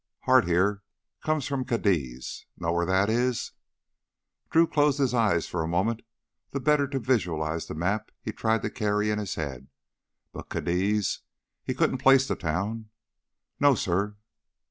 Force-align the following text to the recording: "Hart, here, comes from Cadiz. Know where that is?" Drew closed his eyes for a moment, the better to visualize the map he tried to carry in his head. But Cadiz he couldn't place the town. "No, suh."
"Hart, 0.21 0.45
here, 0.47 0.81
comes 1.23 1.45
from 1.45 1.63
Cadiz. 1.63 2.47
Know 2.57 2.73
where 2.73 2.87
that 2.87 3.07
is?" 3.07 3.51
Drew 4.49 4.65
closed 4.65 4.97
his 4.97 5.13
eyes 5.13 5.47
for 5.47 5.61
a 5.61 5.67
moment, 5.67 6.01
the 6.49 6.59
better 6.59 6.87
to 6.87 6.97
visualize 6.97 7.67
the 7.67 7.75
map 7.75 8.09
he 8.19 8.31
tried 8.31 8.63
to 8.63 8.71
carry 8.71 9.11
in 9.11 9.19
his 9.19 9.35
head. 9.35 9.67
But 10.33 10.49
Cadiz 10.49 11.19
he 11.63 11.75
couldn't 11.75 11.99
place 11.99 12.27
the 12.27 12.35
town. 12.35 12.89
"No, 13.59 13.75
suh." 13.75 14.13